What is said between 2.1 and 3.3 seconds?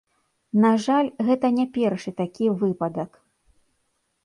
такі выпадак.